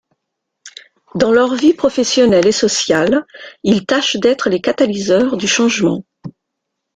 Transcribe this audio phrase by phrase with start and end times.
[1.13, 3.23] Dans leurs vies professionnelles et sociales,
[3.61, 6.03] ils tâchent d'être les catalyseurs du changement.